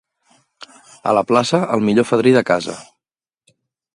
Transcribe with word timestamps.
A 1.09 1.13
la 1.17 1.23
plaça, 1.33 1.59
el 1.77 1.85
millor 1.89 2.09
fadrí 2.13 2.35
de 2.39 2.45
casa. 2.51 2.77